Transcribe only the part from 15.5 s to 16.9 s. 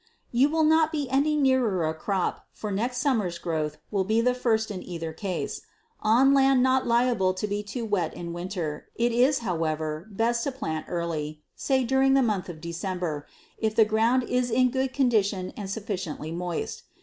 and sufficiently moist.